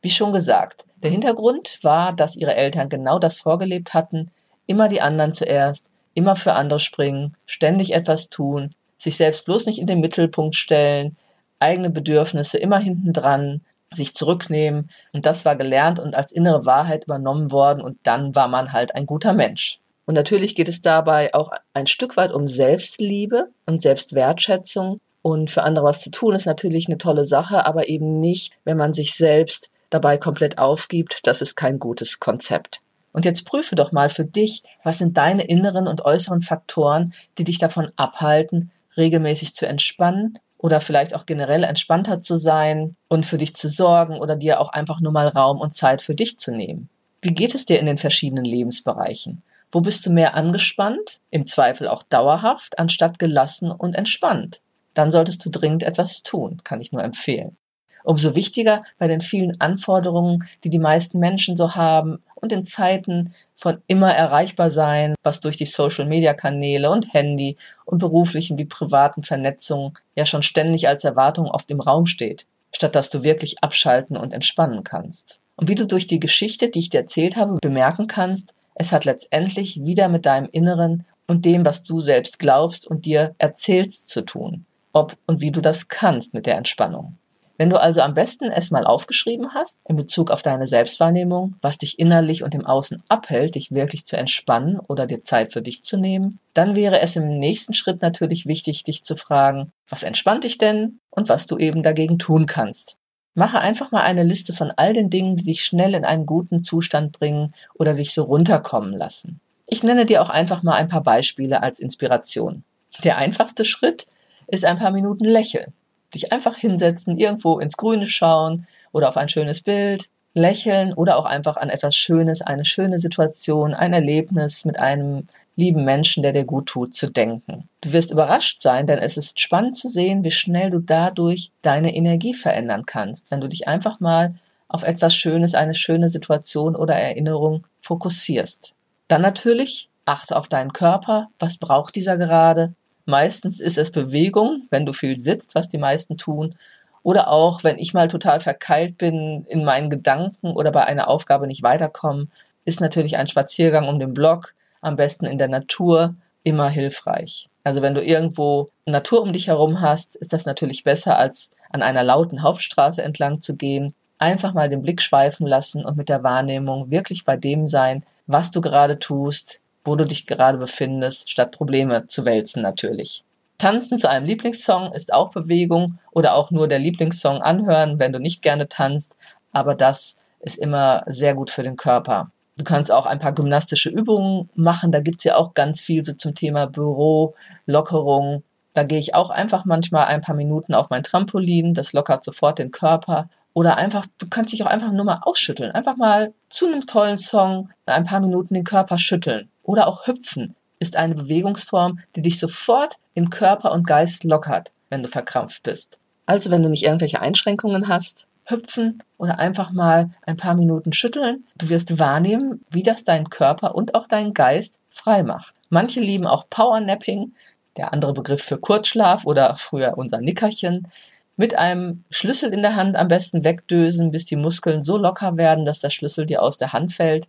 Wie 0.00 0.10
schon 0.10 0.32
gesagt, 0.32 0.84
der 1.02 1.10
Hintergrund 1.10 1.80
war, 1.82 2.12
dass 2.12 2.36
ihre 2.36 2.54
Eltern 2.54 2.88
genau 2.88 3.18
das 3.18 3.36
vorgelebt 3.36 3.94
hatten, 3.94 4.30
immer 4.68 4.88
die 4.88 5.00
anderen 5.00 5.32
zuerst, 5.32 5.90
immer 6.14 6.36
für 6.36 6.52
andere 6.52 6.78
springen, 6.78 7.36
ständig 7.46 7.94
etwas 7.94 8.28
tun, 8.28 8.76
sich 8.96 9.16
selbst 9.16 9.44
bloß 9.44 9.66
nicht 9.66 9.80
in 9.80 9.88
den 9.88 9.98
Mittelpunkt 9.98 10.54
stellen, 10.54 11.16
eigene 11.58 11.90
Bedürfnisse 11.90 12.58
immer 12.58 12.78
hinten 12.78 13.12
dran, 13.12 13.62
sich 13.92 14.14
zurücknehmen. 14.14 14.88
Und 15.12 15.26
das 15.26 15.44
war 15.44 15.56
gelernt 15.56 15.98
und 15.98 16.14
als 16.14 16.30
innere 16.30 16.64
Wahrheit 16.64 17.06
übernommen 17.06 17.50
worden 17.50 17.82
und 17.82 17.98
dann 18.04 18.36
war 18.36 18.46
man 18.46 18.72
halt 18.72 18.94
ein 18.94 19.04
guter 19.04 19.32
Mensch. 19.32 19.80
Und 20.08 20.14
natürlich 20.14 20.54
geht 20.54 20.68
es 20.68 20.80
dabei 20.80 21.34
auch 21.34 21.50
ein 21.74 21.86
Stück 21.86 22.16
weit 22.16 22.32
um 22.32 22.46
Selbstliebe 22.46 23.50
und 23.66 23.82
Selbstwertschätzung. 23.82 25.02
Und 25.20 25.50
für 25.50 25.64
andere 25.64 25.84
was 25.84 26.00
zu 26.00 26.10
tun 26.10 26.34
ist 26.34 26.46
natürlich 26.46 26.88
eine 26.88 26.96
tolle 26.96 27.26
Sache, 27.26 27.66
aber 27.66 27.90
eben 27.90 28.18
nicht, 28.18 28.54
wenn 28.64 28.78
man 28.78 28.94
sich 28.94 29.14
selbst 29.14 29.68
dabei 29.90 30.16
komplett 30.16 30.56
aufgibt. 30.56 31.20
Das 31.24 31.42
ist 31.42 31.56
kein 31.56 31.78
gutes 31.78 32.20
Konzept. 32.20 32.80
Und 33.12 33.26
jetzt 33.26 33.44
prüfe 33.44 33.76
doch 33.76 33.92
mal 33.92 34.08
für 34.08 34.24
dich, 34.24 34.62
was 34.82 34.96
sind 34.96 35.18
deine 35.18 35.42
inneren 35.42 35.86
und 35.86 36.06
äußeren 36.06 36.40
Faktoren, 36.40 37.12
die 37.36 37.44
dich 37.44 37.58
davon 37.58 37.92
abhalten, 37.96 38.70
regelmäßig 38.96 39.52
zu 39.52 39.66
entspannen 39.66 40.38
oder 40.56 40.80
vielleicht 40.80 41.14
auch 41.14 41.26
generell 41.26 41.64
entspannter 41.64 42.18
zu 42.18 42.38
sein 42.38 42.96
und 43.08 43.26
für 43.26 43.36
dich 43.36 43.54
zu 43.54 43.68
sorgen 43.68 44.18
oder 44.18 44.36
dir 44.36 44.60
auch 44.60 44.70
einfach 44.70 45.02
nur 45.02 45.12
mal 45.12 45.28
Raum 45.28 45.60
und 45.60 45.74
Zeit 45.74 46.00
für 46.00 46.14
dich 46.14 46.38
zu 46.38 46.50
nehmen. 46.50 46.88
Wie 47.20 47.34
geht 47.34 47.54
es 47.54 47.66
dir 47.66 47.78
in 47.78 47.84
den 47.84 47.98
verschiedenen 47.98 48.46
Lebensbereichen? 48.46 49.42
Wo 49.70 49.80
bist 49.80 50.06
du 50.06 50.10
mehr 50.10 50.34
angespannt, 50.34 51.20
im 51.30 51.44
Zweifel 51.44 51.88
auch 51.88 52.02
dauerhaft, 52.02 52.78
anstatt 52.78 53.18
gelassen 53.18 53.70
und 53.70 53.94
entspannt? 53.94 54.62
Dann 54.94 55.10
solltest 55.10 55.44
du 55.44 55.50
dringend 55.50 55.82
etwas 55.82 56.22
tun, 56.22 56.62
kann 56.64 56.80
ich 56.80 56.90
nur 56.90 57.04
empfehlen. 57.04 57.56
Umso 58.04 58.34
wichtiger 58.34 58.84
bei 58.96 59.06
den 59.06 59.20
vielen 59.20 59.60
Anforderungen, 59.60 60.44
die 60.64 60.70
die 60.70 60.78
meisten 60.78 61.18
Menschen 61.18 61.56
so 61.56 61.74
haben 61.74 62.22
und 62.36 62.52
in 62.52 62.64
Zeiten 62.64 63.34
von 63.54 63.82
immer 63.86 64.10
erreichbar 64.10 64.70
sein, 64.70 65.14
was 65.22 65.40
durch 65.40 65.58
die 65.58 65.66
Social-Media-Kanäle 65.66 66.90
und 66.90 67.12
Handy 67.12 67.58
und 67.84 67.98
beruflichen 67.98 68.56
wie 68.56 68.64
privaten 68.64 69.24
Vernetzungen 69.24 69.92
ja 70.16 70.24
schon 70.24 70.42
ständig 70.42 70.88
als 70.88 71.04
Erwartung 71.04 71.46
auf 71.46 71.66
dem 71.66 71.80
Raum 71.80 72.06
steht, 72.06 72.46
statt 72.74 72.94
dass 72.94 73.10
du 73.10 73.24
wirklich 73.24 73.62
abschalten 73.62 74.16
und 74.16 74.32
entspannen 74.32 74.84
kannst. 74.84 75.40
Und 75.56 75.68
wie 75.68 75.74
du 75.74 75.86
durch 75.86 76.06
die 76.06 76.20
Geschichte, 76.20 76.70
die 76.70 76.78
ich 76.78 76.88
dir 76.88 77.00
erzählt 77.00 77.36
habe, 77.36 77.58
bemerken 77.60 78.06
kannst, 78.06 78.54
es 78.78 78.92
hat 78.92 79.04
letztendlich 79.04 79.84
wieder 79.84 80.08
mit 80.08 80.24
deinem 80.24 80.48
Inneren 80.50 81.04
und 81.26 81.44
dem, 81.44 81.66
was 81.66 81.82
du 81.82 82.00
selbst 82.00 82.38
glaubst 82.38 82.86
und 82.86 83.04
dir 83.04 83.34
erzählst 83.38 84.08
zu 84.08 84.22
tun. 84.22 84.64
Ob 84.92 85.16
und 85.26 85.40
wie 85.40 85.50
du 85.50 85.60
das 85.60 85.88
kannst 85.88 86.32
mit 86.32 86.46
der 86.46 86.56
Entspannung. 86.56 87.18
Wenn 87.58 87.70
du 87.70 87.80
also 87.80 88.02
am 88.02 88.14
besten 88.14 88.52
es 88.52 88.70
mal 88.70 88.86
aufgeschrieben 88.86 89.52
hast, 89.52 89.80
in 89.88 89.96
Bezug 89.96 90.30
auf 90.30 90.42
deine 90.42 90.68
Selbstwahrnehmung, 90.68 91.56
was 91.60 91.76
dich 91.76 91.98
innerlich 91.98 92.44
und 92.44 92.54
im 92.54 92.64
Außen 92.64 93.02
abhält, 93.08 93.56
dich 93.56 93.72
wirklich 93.72 94.06
zu 94.06 94.16
entspannen 94.16 94.78
oder 94.78 95.06
dir 95.06 95.20
Zeit 95.20 95.52
für 95.52 95.60
dich 95.60 95.82
zu 95.82 95.98
nehmen, 95.98 96.38
dann 96.54 96.76
wäre 96.76 97.00
es 97.00 97.16
im 97.16 97.36
nächsten 97.40 97.74
Schritt 97.74 98.00
natürlich 98.00 98.46
wichtig, 98.46 98.84
dich 98.84 99.02
zu 99.02 99.16
fragen, 99.16 99.72
was 99.88 100.04
entspannt 100.04 100.44
dich 100.44 100.56
denn 100.56 101.00
und 101.10 101.28
was 101.28 101.48
du 101.48 101.58
eben 101.58 101.82
dagegen 101.82 102.20
tun 102.20 102.46
kannst. 102.46 102.96
Mache 103.38 103.60
einfach 103.60 103.90
mal 103.90 104.02
eine 104.02 104.24
Liste 104.24 104.52
von 104.52 104.72
all 104.76 104.92
den 104.92 105.10
Dingen, 105.10 105.36
die 105.36 105.44
dich 105.44 105.64
schnell 105.64 105.94
in 105.94 106.04
einen 106.04 106.26
guten 106.26 106.62
Zustand 106.62 107.12
bringen 107.12 107.54
oder 107.74 107.94
dich 107.94 108.12
so 108.12 108.24
runterkommen 108.24 108.92
lassen. 108.96 109.40
Ich 109.66 109.82
nenne 109.82 110.06
dir 110.06 110.22
auch 110.22 110.30
einfach 110.30 110.62
mal 110.62 110.74
ein 110.74 110.88
paar 110.88 111.02
Beispiele 111.02 111.62
als 111.62 111.78
Inspiration. 111.78 112.64
Der 113.04 113.18
einfachste 113.18 113.64
Schritt 113.64 114.06
ist 114.46 114.64
ein 114.64 114.78
paar 114.78 114.90
Minuten 114.90 115.24
lächeln 115.24 115.72
dich 116.14 116.32
einfach 116.32 116.56
hinsetzen, 116.56 117.18
irgendwo 117.18 117.58
ins 117.58 117.76
Grüne 117.76 118.06
schauen 118.06 118.66
oder 118.92 119.08
auf 119.08 119.16
ein 119.16 119.28
schönes 119.28 119.60
Bild, 119.60 120.08
lächeln 120.34 120.92
oder 120.92 121.16
auch 121.16 121.24
einfach 121.24 121.56
an 121.56 121.68
etwas 121.68 121.96
Schönes, 121.96 122.42
eine 122.42 122.64
schöne 122.64 122.98
Situation, 122.98 123.74
ein 123.74 123.92
Erlebnis 123.92 124.64
mit 124.64 124.78
einem 124.78 125.26
lieben 125.56 125.84
Menschen, 125.84 126.22
der 126.22 126.32
dir 126.32 126.44
gut 126.44 126.66
tut, 126.66 126.94
zu 126.94 127.10
denken. 127.10 127.68
Du 127.80 127.92
wirst 127.92 128.10
überrascht 128.10 128.60
sein, 128.60 128.86
denn 128.86 128.98
es 128.98 129.16
ist 129.16 129.40
spannend 129.40 129.74
zu 129.74 129.88
sehen, 129.88 130.24
wie 130.24 130.30
schnell 130.30 130.70
du 130.70 130.78
dadurch 130.78 131.50
deine 131.62 131.94
Energie 131.94 132.34
verändern 132.34 132.86
kannst, 132.86 133.30
wenn 133.30 133.40
du 133.40 133.48
dich 133.48 133.66
einfach 133.66 134.00
mal 134.00 134.34
auf 134.68 134.82
etwas 134.82 135.14
Schönes, 135.14 135.54
eine 135.54 135.74
schöne 135.74 136.08
Situation 136.08 136.76
oder 136.76 136.94
Erinnerung 136.94 137.66
fokussierst. 137.80 138.74
Dann 139.08 139.22
natürlich 139.22 139.88
achte 140.04 140.36
auf 140.36 140.48
deinen 140.48 140.72
Körper. 140.72 141.28
Was 141.38 141.56
braucht 141.56 141.96
dieser 141.96 142.16
gerade? 142.16 142.74
Meistens 143.06 143.58
ist 143.58 143.78
es 143.78 143.90
Bewegung, 143.90 144.64
wenn 144.70 144.84
du 144.84 144.92
viel 144.92 145.18
sitzt, 145.18 145.54
was 145.54 145.70
die 145.70 145.78
meisten 145.78 146.18
tun. 146.18 146.56
Oder 147.02 147.28
auch, 147.28 147.64
wenn 147.64 147.78
ich 147.78 147.94
mal 147.94 148.08
total 148.08 148.40
verkeilt 148.40 148.98
bin 148.98 149.44
in 149.48 149.64
meinen 149.64 149.90
Gedanken 149.90 150.52
oder 150.52 150.72
bei 150.72 150.84
einer 150.84 151.08
Aufgabe 151.08 151.46
nicht 151.46 151.62
weiterkomme, 151.62 152.28
ist 152.64 152.80
natürlich 152.80 153.16
ein 153.16 153.28
Spaziergang 153.28 153.88
um 153.88 153.98
den 153.98 154.14
Block, 154.14 154.54
am 154.80 154.96
besten 154.96 155.26
in 155.26 155.38
der 155.38 155.48
Natur, 155.48 156.14
immer 156.42 156.68
hilfreich. 156.68 157.48
Also 157.64 157.82
wenn 157.82 157.94
du 157.94 158.02
irgendwo 158.02 158.68
Natur 158.86 159.22
um 159.22 159.32
dich 159.32 159.48
herum 159.48 159.80
hast, 159.80 160.16
ist 160.16 160.32
das 160.32 160.46
natürlich 160.46 160.84
besser, 160.84 161.18
als 161.18 161.50
an 161.70 161.82
einer 161.82 162.04
lauten 162.04 162.42
Hauptstraße 162.42 163.02
entlang 163.02 163.40
zu 163.40 163.56
gehen. 163.56 163.94
Einfach 164.18 164.54
mal 164.54 164.68
den 164.68 164.82
Blick 164.82 165.02
schweifen 165.02 165.46
lassen 165.46 165.84
und 165.84 165.96
mit 165.96 166.08
der 166.08 166.22
Wahrnehmung 166.22 166.90
wirklich 166.90 167.24
bei 167.24 167.36
dem 167.36 167.66
sein, 167.66 168.04
was 168.26 168.50
du 168.50 168.60
gerade 168.60 168.98
tust, 168.98 169.60
wo 169.84 169.96
du 169.96 170.04
dich 170.04 170.26
gerade 170.26 170.58
befindest, 170.58 171.30
statt 171.30 171.52
Probleme 171.52 172.06
zu 172.06 172.24
wälzen 172.24 172.62
natürlich. 172.62 173.24
Tanzen 173.58 173.98
zu 173.98 174.08
einem 174.08 174.24
Lieblingssong 174.24 174.92
ist 174.92 175.12
auch 175.12 175.30
Bewegung 175.30 175.98
oder 176.12 176.34
auch 176.34 176.52
nur 176.52 176.68
der 176.68 176.78
Lieblingssong 176.78 177.42
anhören, 177.42 177.98
wenn 177.98 178.12
du 178.12 178.20
nicht 178.20 178.40
gerne 178.40 178.68
tanzt, 178.68 179.16
aber 179.52 179.74
das 179.74 180.16
ist 180.40 180.58
immer 180.58 181.02
sehr 181.06 181.34
gut 181.34 181.50
für 181.50 181.64
den 181.64 181.74
Körper. 181.74 182.30
Du 182.56 182.62
kannst 182.62 182.92
auch 182.92 183.06
ein 183.06 183.18
paar 183.18 183.32
gymnastische 183.32 183.90
Übungen 183.90 184.48
machen, 184.54 184.92
da 184.92 185.00
gibt 185.00 185.18
es 185.18 185.24
ja 185.24 185.36
auch 185.36 185.54
ganz 185.54 185.80
viel 185.80 186.04
so 186.04 186.12
zum 186.12 186.36
Thema 186.36 186.66
Büro, 186.66 187.34
Lockerung. 187.66 188.44
Da 188.74 188.84
gehe 188.84 188.98
ich 189.00 189.14
auch 189.14 189.30
einfach 189.30 189.64
manchmal 189.64 190.06
ein 190.06 190.20
paar 190.20 190.36
Minuten 190.36 190.74
auf 190.74 190.88
mein 190.90 191.02
Trampolin, 191.02 191.74
das 191.74 191.92
lockert 191.92 192.22
sofort 192.22 192.60
den 192.60 192.70
Körper. 192.70 193.28
Oder 193.54 193.76
einfach, 193.76 194.06
du 194.18 194.28
kannst 194.28 194.52
dich 194.52 194.62
auch 194.62 194.68
einfach 194.68 194.92
nur 194.92 195.04
mal 195.04 195.20
ausschütteln. 195.22 195.72
Einfach 195.72 195.96
mal 195.96 196.32
zu 196.48 196.66
einem 196.66 196.86
tollen 196.86 197.16
Song 197.16 197.70
ein 197.86 198.04
paar 198.04 198.20
Minuten 198.20 198.54
den 198.54 198.62
Körper 198.62 198.98
schütteln 198.98 199.48
oder 199.64 199.88
auch 199.88 200.06
Hüpfen 200.06 200.54
ist 200.78 200.96
eine 200.96 201.14
Bewegungsform, 201.14 202.00
die 202.14 202.22
dich 202.22 202.38
sofort 202.38 202.96
in 203.14 203.30
Körper 203.30 203.72
und 203.72 203.86
Geist 203.86 204.24
lockert, 204.24 204.72
wenn 204.90 205.02
du 205.02 205.08
verkrampft 205.08 205.62
bist. 205.62 205.98
Also 206.26 206.50
wenn 206.50 206.62
du 206.62 206.68
nicht 206.68 206.84
irgendwelche 206.84 207.20
Einschränkungen 207.20 207.88
hast, 207.88 208.26
hüpfen 208.44 209.02
oder 209.18 209.38
einfach 209.38 209.72
mal 209.72 210.10
ein 210.22 210.36
paar 210.36 210.56
Minuten 210.56 210.92
schütteln. 210.92 211.44
Du 211.56 211.68
wirst 211.68 211.98
wahrnehmen, 211.98 212.64
wie 212.70 212.82
das 212.82 213.04
deinen 213.04 213.30
Körper 213.30 213.74
und 213.74 213.94
auch 213.94 214.06
deinen 214.06 214.34
Geist 214.34 214.80
frei 214.90 215.22
macht. 215.22 215.54
Manche 215.68 216.00
lieben 216.00 216.26
auch 216.26 216.48
Powernapping, 216.48 217.32
der 217.76 217.92
andere 217.92 218.14
Begriff 218.14 218.42
für 218.42 218.58
Kurzschlaf 218.58 219.24
oder 219.24 219.54
früher 219.56 219.94
unser 219.96 220.18
Nickerchen. 220.18 220.88
Mit 221.36 221.56
einem 221.56 222.04
Schlüssel 222.10 222.52
in 222.52 222.62
der 222.62 222.74
Hand 222.74 222.96
am 222.96 223.08
besten 223.08 223.44
wegdösen, 223.44 224.10
bis 224.10 224.24
die 224.24 224.36
Muskeln 224.36 224.82
so 224.82 224.96
locker 224.96 225.36
werden, 225.36 225.64
dass 225.64 225.80
der 225.80 225.90
Schlüssel 225.90 226.26
dir 226.26 226.42
aus 226.42 226.58
der 226.58 226.72
Hand 226.72 226.92
fällt. 226.92 227.28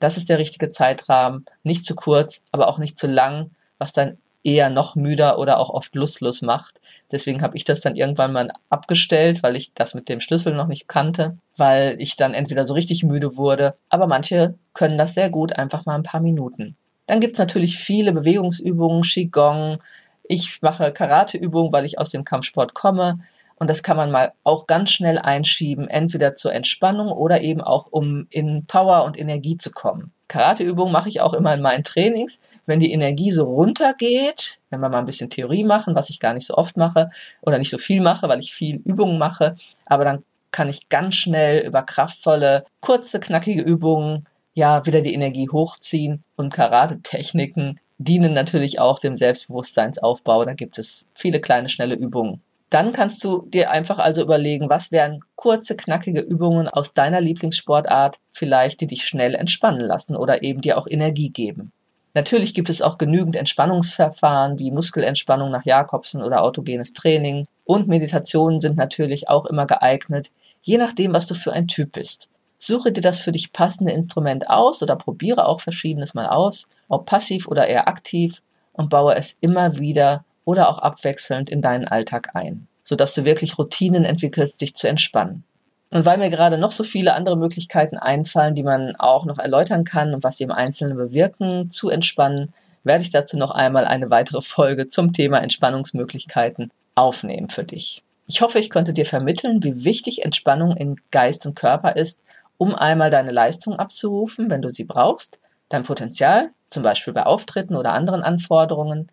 Das 0.00 0.16
ist 0.16 0.28
der 0.28 0.38
richtige 0.38 0.68
Zeitrahmen. 0.68 1.44
Nicht 1.62 1.84
zu 1.84 1.94
kurz, 1.94 2.42
aber 2.50 2.68
auch 2.68 2.78
nicht 2.78 2.98
zu 2.98 3.06
lang, 3.06 3.50
was 3.78 3.92
dann 3.92 4.18
eher 4.42 4.70
noch 4.70 4.96
müder 4.96 5.38
oder 5.38 5.58
auch 5.58 5.70
oft 5.70 5.94
lustlos 5.94 6.42
macht. 6.42 6.80
Deswegen 7.12 7.42
habe 7.42 7.56
ich 7.56 7.64
das 7.64 7.80
dann 7.80 7.96
irgendwann 7.96 8.32
mal 8.32 8.52
abgestellt, 8.68 9.42
weil 9.42 9.56
ich 9.56 9.72
das 9.74 9.94
mit 9.94 10.08
dem 10.08 10.20
Schlüssel 10.20 10.54
noch 10.54 10.66
nicht 10.66 10.88
kannte, 10.88 11.36
weil 11.56 11.96
ich 11.98 12.16
dann 12.16 12.34
entweder 12.34 12.64
so 12.64 12.74
richtig 12.74 13.02
müde 13.02 13.36
wurde, 13.36 13.74
aber 13.88 14.06
manche 14.06 14.54
können 14.72 14.96
das 14.96 15.14
sehr 15.14 15.28
gut, 15.28 15.52
einfach 15.52 15.86
mal 15.86 15.96
ein 15.96 16.02
paar 16.04 16.20
Minuten. 16.20 16.76
Dann 17.06 17.20
gibt's 17.20 17.38
natürlich 17.38 17.76
viele 17.76 18.12
Bewegungsübungen, 18.12 19.02
Qigong. 19.02 19.78
Ich 20.22 20.62
mache 20.62 20.92
Karateübungen, 20.92 21.72
weil 21.72 21.84
ich 21.84 21.98
aus 21.98 22.10
dem 22.10 22.22
Kampfsport 22.22 22.72
komme. 22.72 23.18
Und 23.60 23.68
das 23.68 23.82
kann 23.82 23.98
man 23.98 24.10
mal 24.10 24.32
auch 24.42 24.66
ganz 24.66 24.90
schnell 24.90 25.18
einschieben, 25.18 25.86
entweder 25.86 26.34
zur 26.34 26.54
Entspannung 26.54 27.12
oder 27.12 27.42
eben 27.42 27.60
auch, 27.60 27.88
um 27.90 28.26
in 28.30 28.64
Power 28.64 29.04
und 29.04 29.18
Energie 29.20 29.58
zu 29.58 29.70
kommen. 29.70 30.12
Karateübungen 30.28 30.92
mache 30.92 31.10
ich 31.10 31.20
auch 31.20 31.34
immer 31.34 31.52
in 31.52 31.60
meinen 31.60 31.84
Trainings. 31.84 32.40
Wenn 32.64 32.80
die 32.80 32.92
Energie 32.92 33.32
so 33.32 33.44
runtergeht, 33.44 34.58
wenn 34.70 34.80
wir 34.80 34.88
mal 34.88 35.00
ein 35.00 35.04
bisschen 35.04 35.28
Theorie 35.28 35.64
machen, 35.64 35.94
was 35.94 36.08
ich 36.08 36.20
gar 36.20 36.32
nicht 36.32 36.46
so 36.46 36.54
oft 36.54 36.78
mache 36.78 37.10
oder 37.42 37.58
nicht 37.58 37.68
so 37.68 37.76
viel 37.76 38.00
mache, 38.00 38.28
weil 38.28 38.40
ich 38.40 38.54
viel 38.54 38.76
Übungen 38.76 39.18
mache, 39.18 39.56
aber 39.84 40.04
dann 40.04 40.24
kann 40.52 40.70
ich 40.70 40.88
ganz 40.88 41.16
schnell 41.16 41.66
über 41.66 41.82
kraftvolle, 41.82 42.64
kurze, 42.80 43.20
knackige 43.20 43.62
Übungen 43.62 44.26
ja 44.54 44.86
wieder 44.86 45.02
die 45.02 45.14
Energie 45.14 45.48
hochziehen 45.50 46.24
und 46.36 46.52
Karate-Techniken 46.52 47.78
dienen 47.98 48.32
natürlich 48.32 48.80
auch 48.80 48.98
dem 48.98 49.16
Selbstbewusstseinsaufbau. 49.16 50.46
Da 50.46 50.54
gibt 50.54 50.78
es 50.78 51.04
viele 51.14 51.40
kleine, 51.40 51.68
schnelle 51.68 51.94
Übungen. 51.94 52.40
Dann 52.70 52.92
kannst 52.92 53.24
du 53.24 53.46
dir 53.48 53.72
einfach 53.72 53.98
also 53.98 54.22
überlegen, 54.22 54.70
was 54.70 54.92
wären 54.92 55.20
kurze, 55.34 55.76
knackige 55.76 56.20
Übungen 56.20 56.68
aus 56.68 56.94
deiner 56.94 57.20
Lieblingssportart 57.20 58.18
vielleicht, 58.30 58.80
die 58.80 58.86
dich 58.86 59.04
schnell 59.04 59.34
entspannen 59.34 59.80
lassen 59.80 60.14
oder 60.14 60.44
eben 60.44 60.60
dir 60.60 60.78
auch 60.78 60.86
Energie 60.88 61.30
geben. 61.30 61.72
Natürlich 62.14 62.54
gibt 62.54 62.70
es 62.70 62.80
auch 62.80 62.96
genügend 62.96 63.36
Entspannungsverfahren 63.36 64.58
wie 64.58 64.70
Muskelentspannung 64.70 65.50
nach 65.50 65.64
Jakobsen 65.64 66.22
oder 66.22 66.42
autogenes 66.42 66.92
Training 66.92 67.46
und 67.64 67.88
Meditationen 67.88 68.60
sind 68.60 68.76
natürlich 68.76 69.28
auch 69.28 69.46
immer 69.46 69.66
geeignet, 69.66 70.30
je 70.62 70.76
nachdem, 70.76 71.12
was 71.12 71.26
du 71.26 71.34
für 71.34 71.52
ein 71.52 71.68
Typ 71.68 71.92
bist. 71.92 72.28
Suche 72.58 72.92
dir 72.92 73.00
das 73.00 73.18
für 73.18 73.32
dich 73.32 73.52
passende 73.52 73.92
Instrument 73.92 74.48
aus 74.48 74.82
oder 74.82 74.96
probiere 74.96 75.46
auch 75.46 75.60
verschiedenes 75.60 76.14
mal 76.14 76.26
aus, 76.26 76.68
ob 76.88 77.06
passiv 77.06 77.48
oder 77.48 77.66
eher 77.66 77.88
aktiv 77.88 78.42
und 78.72 78.90
baue 78.90 79.14
es 79.14 79.38
immer 79.40 79.78
wieder 79.78 80.24
oder 80.50 80.68
auch 80.68 80.78
abwechselnd 80.78 81.48
in 81.48 81.62
deinen 81.62 81.86
Alltag 81.86 82.30
ein, 82.34 82.66
sodass 82.82 83.14
du 83.14 83.24
wirklich 83.24 83.56
Routinen 83.56 84.04
entwickelst, 84.04 84.60
dich 84.60 84.74
zu 84.74 84.88
entspannen. 84.88 85.44
Und 85.92 86.04
weil 86.04 86.18
mir 86.18 86.30
gerade 86.30 86.58
noch 86.58 86.72
so 86.72 86.82
viele 86.82 87.14
andere 87.14 87.36
Möglichkeiten 87.36 87.96
einfallen, 87.96 88.54
die 88.56 88.62
man 88.62 88.96
auch 88.96 89.24
noch 89.26 89.38
erläutern 89.38 89.84
kann 89.84 90.12
und 90.12 90.24
was 90.24 90.36
sie 90.36 90.44
im 90.44 90.50
Einzelnen 90.50 90.96
bewirken, 90.96 91.70
zu 91.70 91.88
entspannen, 91.88 92.52
werde 92.82 93.02
ich 93.02 93.10
dazu 93.10 93.36
noch 93.36 93.50
einmal 93.50 93.84
eine 93.84 94.10
weitere 94.10 94.42
Folge 94.42 94.86
zum 94.88 95.12
Thema 95.12 95.38
Entspannungsmöglichkeiten 95.38 96.70
aufnehmen 96.94 97.48
für 97.48 97.64
dich. 97.64 98.02
Ich 98.26 98.40
hoffe, 98.40 98.58
ich 98.58 98.70
konnte 98.70 98.92
dir 98.92 99.06
vermitteln, 99.06 99.62
wie 99.62 99.84
wichtig 99.84 100.24
Entspannung 100.24 100.76
in 100.76 100.96
Geist 101.10 101.46
und 101.46 101.54
Körper 101.54 101.96
ist, 101.96 102.22
um 102.58 102.74
einmal 102.74 103.10
deine 103.10 103.32
Leistung 103.32 103.76
abzurufen, 103.76 104.50
wenn 104.50 104.62
du 104.62 104.68
sie 104.68 104.84
brauchst, 104.84 105.38
dein 105.68 105.82
Potenzial, 105.82 106.50
zum 106.68 106.82
Beispiel 106.82 107.12
bei 107.12 107.24
Auftritten 107.24 107.74
oder 107.74 107.92
anderen 107.92 108.22
Anforderungen, 108.22 109.10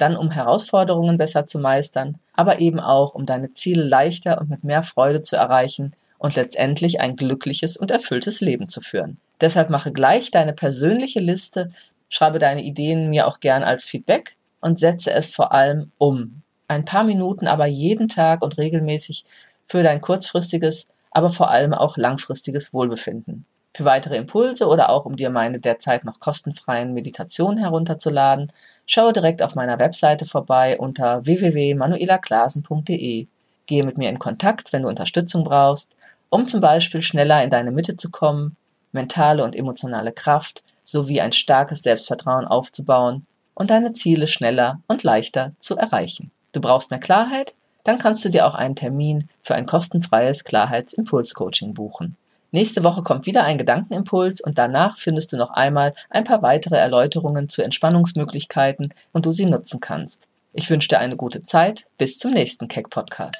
dann 0.00 0.16
um 0.16 0.30
Herausforderungen 0.30 1.18
besser 1.18 1.46
zu 1.46 1.58
meistern, 1.58 2.18
aber 2.34 2.60
eben 2.60 2.80
auch 2.80 3.14
um 3.14 3.26
deine 3.26 3.50
Ziele 3.50 3.82
leichter 3.82 4.40
und 4.40 4.50
mit 4.50 4.64
mehr 4.64 4.82
Freude 4.82 5.20
zu 5.20 5.36
erreichen 5.36 5.94
und 6.18 6.36
letztendlich 6.36 7.00
ein 7.00 7.16
glückliches 7.16 7.76
und 7.76 7.90
erfülltes 7.90 8.40
Leben 8.40 8.68
zu 8.68 8.80
führen. 8.80 9.18
Deshalb 9.40 9.70
mache 9.70 9.92
gleich 9.92 10.30
deine 10.30 10.52
persönliche 10.52 11.20
Liste, 11.20 11.70
schreibe 12.08 12.38
deine 12.38 12.62
Ideen 12.62 13.08
mir 13.10 13.26
auch 13.26 13.40
gern 13.40 13.62
als 13.62 13.84
Feedback 13.84 14.36
und 14.60 14.78
setze 14.78 15.12
es 15.12 15.30
vor 15.30 15.52
allem 15.52 15.92
um. 15.98 16.42
Ein 16.68 16.84
paar 16.84 17.04
Minuten 17.04 17.46
aber 17.46 17.66
jeden 17.66 18.08
Tag 18.08 18.42
und 18.42 18.58
regelmäßig 18.58 19.24
für 19.66 19.82
dein 19.82 20.00
kurzfristiges, 20.00 20.88
aber 21.10 21.30
vor 21.30 21.50
allem 21.50 21.72
auch 21.72 21.96
langfristiges 21.96 22.72
Wohlbefinden. 22.72 23.46
Für 23.72 23.84
weitere 23.84 24.16
Impulse 24.16 24.66
oder 24.66 24.90
auch 24.90 25.04
um 25.04 25.16
dir 25.16 25.30
meine 25.30 25.60
derzeit 25.60 26.04
noch 26.04 26.18
kostenfreien 26.18 26.92
Meditationen 26.92 27.58
herunterzuladen, 27.58 28.52
schaue 28.86 29.12
direkt 29.12 29.42
auf 29.42 29.54
meiner 29.54 29.78
Webseite 29.78 30.26
vorbei 30.26 30.76
unter 30.78 31.24
www.manuelaklasen.de. 31.24 33.26
Gehe 33.66 33.84
mit 33.84 33.98
mir 33.98 34.08
in 34.08 34.18
Kontakt, 34.18 34.72
wenn 34.72 34.82
du 34.82 34.88
Unterstützung 34.88 35.44
brauchst, 35.44 35.94
um 36.28 36.48
zum 36.48 36.60
Beispiel 36.60 37.02
schneller 37.02 37.42
in 37.44 37.50
deine 37.50 37.70
Mitte 37.70 37.94
zu 37.94 38.10
kommen, 38.10 38.56
mentale 38.92 39.44
und 39.44 39.54
emotionale 39.54 40.12
Kraft 40.12 40.64
sowie 40.82 41.20
ein 41.20 41.32
starkes 41.32 41.82
Selbstvertrauen 41.82 42.46
aufzubauen 42.46 43.26
und 43.54 43.70
deine 43.70 43.92
Ziele 43.92 44.26
schneller 44.26 44.80
und 44.88 45.04
leichter 45.04 45.52
zu 45.58 45.76
erreichen. 45.76 46.32
Du 46.52 46.60
brauchst 46.60 46.90
mehr 46.90 46.98
Klarheit? 46.98 47.54
Dann 47.84 47.98
kannst 47.98 48.24
du 48.24 48.28
dir 48.28 48.46
auch 48.46 48.54
einen 48.54 48.76
Termin 48.76 49.28
für 49.40 49.54
ein 49.54 49.66
kostenfreies 49.66 50.44
Klarheitsimpuls-Coaching 50.44 51.74
buchen. 51.74 52.16
Nächste 52.52 52.82
Woche 52.82 53.02
kommt 53.02 53.26
wieder 53.26 53.44
ein 53.44 53.58
Gedankenimpuls 53.58 54.40
und 54.40 54.58
danach 54.58 54.98
findest 54.98 55.32
du 55.32 55.36
noch 55.36 55.50
einmal 55.50 55.92
ein 56.08 56.24
paar 56.24 56.42
weitere 56.42 56.76
Erläuterungen 56.76 57.48
zu 57.48 57.62
Entspannungsmöglichkeiten 57.62 58.92
und 59.12 59.24
du 59.24 59.30
sie 59.30 59.46
nutzen 59.46 59.78
kannst. 59.78 60.26
Ich 60.52 60.68
wünsche 60.68 60.88
dir 60.88 60.98
eine 60.98 61.16
gute 61.16 61.42
Zeit. 61.42 61.86
Bis 61.96 62.18
zum 62.18 62.32
nächsten 62.32 62.66
Keck 62.66 62.90
Podcast. 62.90 63.36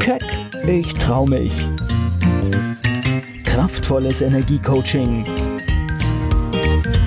Keck, 0.00 0.24
ich 0.66 0.92
trau 0.94 1.24
mich. 1.26 1.68
Kraftvolles 3.44 4.20
Energiecoaching. 4.20 5.24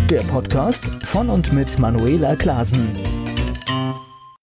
Der 0.10 0.22
Podcast 0.22 0.86
von 1.04 1.30
und 1.30 1.52
mit 1.52 1.78
Manuela 1.78 2.38
Klasen. 2.38 3.09